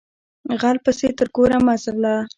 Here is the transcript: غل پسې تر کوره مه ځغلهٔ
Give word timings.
غل 0.61 0.77
پسې 0.85 1.07
تر 1.19 1.27
کوره 1.35 1.57
مه 1.65 1.75
ځغلهٔ 1.83 2.17